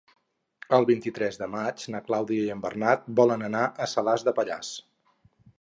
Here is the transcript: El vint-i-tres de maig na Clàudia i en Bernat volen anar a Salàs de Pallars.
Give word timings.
El 0.77 0.85
vint-i-tres 0.91 1.37
de 1.41 1.49
maig 1.57 1.85
na 1.95 2.01
Clàudia 2.09 2.47
i 2.47 2.55
en 2.55 2.65
Bernat 2.65 3.07
volen 3.21 3.47
anar 3.51 3.63
a 3.87 3.91
Salàs 3.95 4.29
de 4.31 4.39
Pallars. 4.41 4.77